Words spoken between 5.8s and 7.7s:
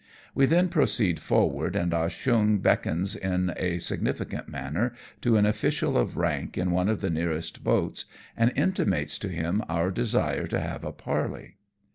of rank in one of the nearest